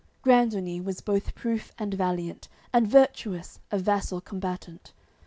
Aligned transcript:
CXXII 0.01 0.21
Grandonie 0.23 0.83
was 0.83 0.99
both 0.99 1.35
proof 1.35 1.71
and 1.77 1.93
valiant, 1.93 2.47
And 2.73 2.87
virtuous, 2.87 3.59
a 3.69 3.77
vassal 3.77 4.19
combatant. 4.19 4.93